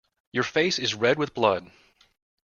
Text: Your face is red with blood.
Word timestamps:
Your 0.31 0.43
face 0.43 0.79
is 0.79 0.95
red 0.95 1.19
with 1.19 1.35
blood. 1.35 1.69